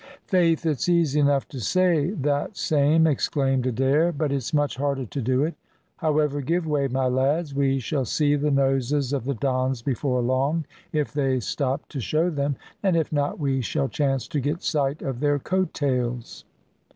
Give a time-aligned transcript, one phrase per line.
[0.25, 5.21] "Faith, it's easy enough to say that same," exclaimed Adair, "but it's much harder to
[5.21, 5.53] do it.
[5.97, 10.65] However, give way, my lads; we shall see the noses of the Dons before long,
[10.91, 15.03] if they stop to show them, and if not, we shall chance to get sight
[15.03, 16.45] of their coat tails."